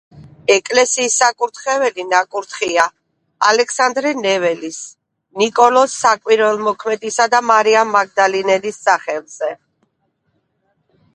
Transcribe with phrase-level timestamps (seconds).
[0.51, 2.85] ეკლესიის საკურთხეველი ნაკურთხია
[3.49, 4.79] ალექსანდრე ნეველის,
[5.43, 9.55] ნიკოლოზ საკვირველთმოქმედისა და მარიამ მაგდალინელის სახელზე.